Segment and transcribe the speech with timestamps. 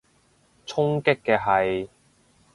[0.65, 1.87] 衝擊嘅係？